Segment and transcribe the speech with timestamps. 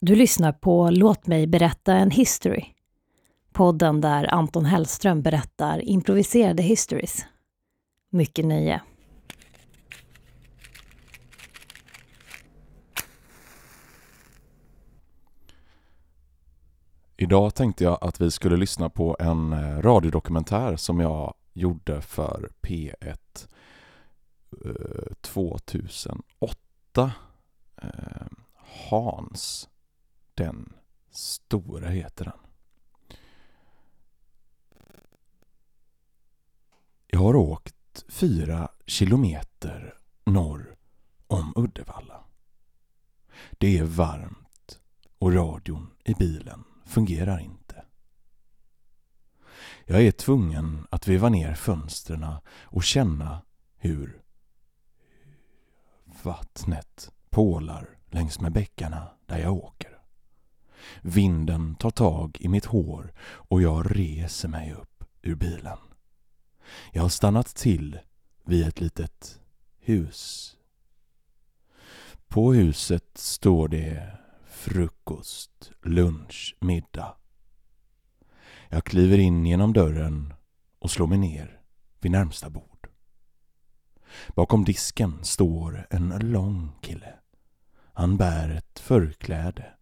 [0.00, 2.64] Du lyssnar på Låt mig berätta en history.
[3.52, 7.26] Podden där Anton Hellström berättar improviserade histories.
[8.10, 8.80] Mycket nöje.
[17.16, 22.50] Idag tänkte jag att vi skulle lyssna på en eh, radiodokumentär som jag gjorde för
[22.62, 23.16] P1
[25.20, 26.56] 2008.
[26.96, 28.26] Eh, eh,
[28.90, 29.68] Hans,
[30.36, 30.72] den
[31.10, 32.38] stora heter den.
[37.06, 40.76] Jag har åkt fyra kilometer norr
[41.26, 42.24] om Uddevalla.
[43.58, 44.80] Det är varmt
[45.18, 47.84] och radion i bilen fungerar inte.
[49.84, 53.42] Jag är tvungen att veva ner fönstren och känna
[53.76, 54.22] hur
[56.22, 59.95] vattnet pålar längs med bäckarna där jag åker.
[61.02, 65.78] Vinden tar tag i mitt hår och jag reser mig upp ur bilen.
[66.92, 67.98] Jag har stannat till
[68.44, 69.40] vid ett litet
[69.78, 70.52] hus.
[72.28, 77.14] På huset står det frukost, lunch, middag.
[78.68, 80.34] Jag kliver in genom dörren
[80.78, 81.60] och slår mig ner
[82.00, 82.88] vid närmsta bord.
[84.34, 87.14] Bakom disken står en lång kille.
[87.92, 89.75] Han bär ett förkläde,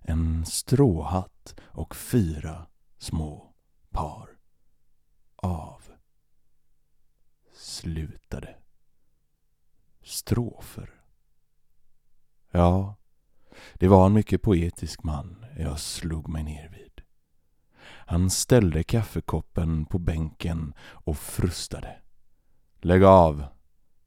[0.00, 2.66] en stråhatt och fyra
[2.98, 3.52] små
[3.90, 4.28] par
[5.36, 5.82] av
[7.52, 8.56] slutade
[10.02, 10.90] strofer.
[12.50, 12.96] Ja,
[13.74, 17.00] det var en mycket poetisk man jag slog mig ner vid.
[17.82, 21.96] Han ställde kaffekoppen på bänken och frustade.
[22.80, 23.44] Lägg av!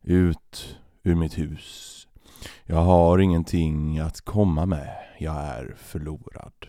[0.01, 2.02] Ut ur mitt hus.
[2.65, 4.97] Jag har ingenting att komma med.
[5.19, 6.67] Jag är förlorad.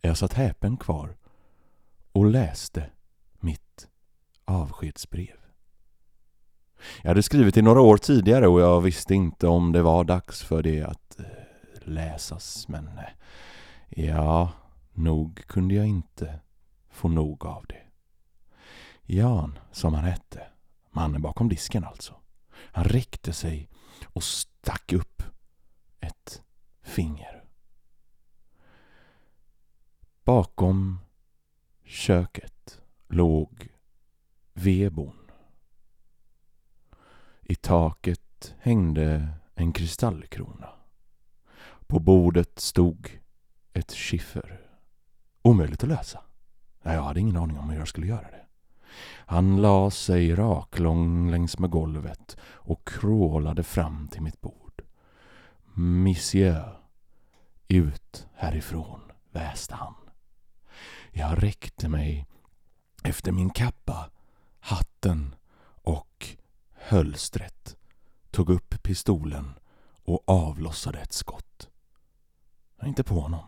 [0.00, 1.16] Jag satt häpen kvar
[2.12, 2.90] och läste
[3.40, 3.88] mitt
[4.44, 5.36] avskedsbrev.
[7.02, 10.42] Jag hade skrivit det några år tidigare och jag visste inte om det var dags
[10.42, 11.26] för det att eh,
[11.82, 14.52] läsas men eh, ja,
[14.92, 16.40] nog kunde jag inte
[16.90, 17.82] få nog av det.
[19.02, 20.42] Jan, som han hette,
[20.90, 22.14] mannen bakom disken alltså.
[22.60, 23.68] Han räckte sig
[24.04, 25.22] och stack upp
[26.00, 26.42] ett
[26.82, 27.44] finger.
[30.24, 30.98] Bakom
[31.84, 33.68] köket låg
[34.52, 35.30] vedbon.
[37.42, 40.68] I taket hängde en kristallkrona.
[41.86, 43.20] På bordet stod
[43.72, 44.60] ett skiffer.
[45.42, 46.22] Omöjligt att lösa.
[46.82, 48.47] Jag hade ingen aning om hur jag skulle göra det.
[49.26, 54.82] Han la sig raklång längs med golvet och krålade fram till mitt bord.
[55.74, 56.78] Monsieur,
[57.68, 59.00] ut härifrån,
[59.32, 59.94] väste han.
[61.10, 62.26] Jag räckte mig
[63.02, 64.10] efter min kappa,
[64.60, 65.34] hatten
[65.82, 66.36] och
[66.72, 67.76] hölstret,
[68.30, 69.52] tog upp pistolen
[70.04, 71.68] och avlossade ett skott.
[72.84, 73.46] Inte på honom,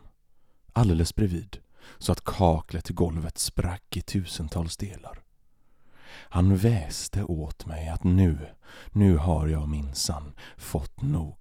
[0.73, 1.59] alldeles bredvid,
[1.99, 5.23] så att kaklet i golvet sprack i tusentals delar.
[6.23, 8.39] Han väste åt mig att nu,
[8.93, 11.39] nu har jag minsann fått nog.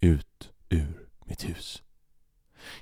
[0.00, 1.82] Ut ur mitt hus.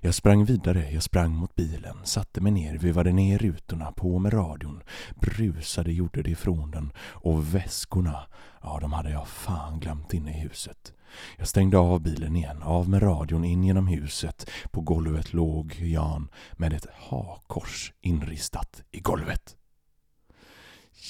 [0.01, 4.33] Jag sprang vidare, jag sprang mot bilen, satte mig ner, vevade ner rutorna, på med
[4.33, 4.83] radion,
[5.15, 8.27] brusade gjorde det ifrån den och väskorna,
[8.63, 10.93] ja de hade jag fan glömt inne i huset.
[11.37, 14.51] Jag stängde av bilen igen, av med radion, in genom huset.
[14.71, 19.57] På golvet låg Jan med ett hakors inristat i golvet.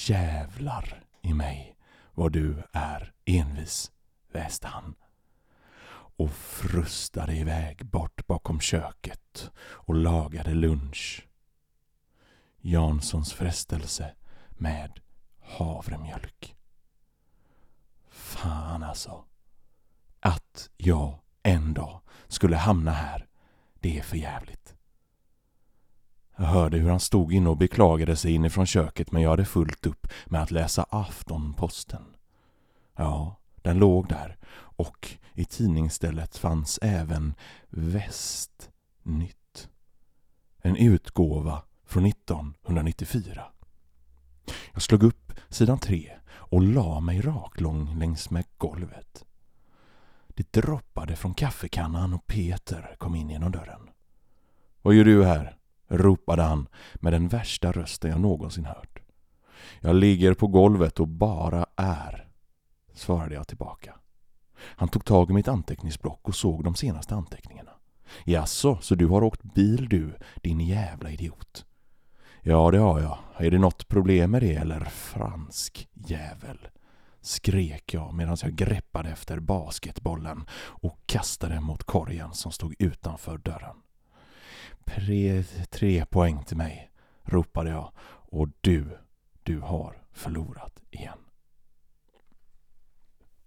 [0.08, 1.76] Jävlar i mig
[2.14, 3.92] vad du är envis,
[4.32, 4.94] väste han
[6.16, 11.26] och frustade iväg bort bakom köket och lagade lunch.
[12.60, 14.14] Janssons frestelse
[14.50, 15.00] med
[15.40, 16.56] havremjölk.
[18.08, 19.24] Fan alltså.
[20.20, 23.26] Att jag en dag skulle hamna här,
[23.80, 24.77] det är för jävligt.
[26.40, 29.86] Jag hörde hur han stod inne och beklagade sig inifrån köket men jag hade fullt
[29.86, 32.02] upp med att läsa Aftonposten.
[32.96, 37.34] Ja, den låg där och i tidningsstället fanns även
[37.68, 38.68] Västnytt.
[40.62, 43.44] En utgåva från 1994.
[44.72, 49.24] Jag slog upp sidan tre och la mig raklång längs med golvet.
[50.28, 53.90] Det droppade från kaffekannan och Peter kom in genom dörren.
[54.82, 55.57] Vad gör du här?
[55.88, 58.98] Ropade han med den värsta rösten jag någonsin hört.
[59.80, 62.28] Jag ligger på golvet och bara är,
[62.94, 63.94] svarade jag tillbaka.
[64.60, 67.70] Han tog tag i mitt anteckningsblock och såg de senaste anteckningarna.
[68.24, 71.64] Jaså, så du har åkt bil du, din jävla idiot?
[72.42, 73.18] Ja, det har jag.
[73.36, 74.80] Är det något problem med det eller?
[74.84, 76.58] Fransk jävel.
[77.20, 83.76] Skrek jag medan jag greppade efter basketbollen och kastade mot korgen som stod utanför dörren.
[84.94, 86.90] Pre, tre poäng till mig,
[87.24, 87.92] ropade jag.
[88.30, 88.98] Och du,
[89.42, 91.18] du har förlorat igen.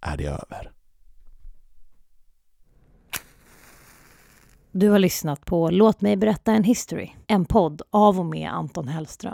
[0.00, 0.72] Är det över?
[4.72, 8.88] Du har lyssnat på Låt mig berätta en history, en podd av och med Anton
[8.88, 9.30] Hellström.